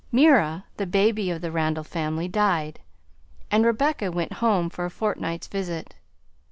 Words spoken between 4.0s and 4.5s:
went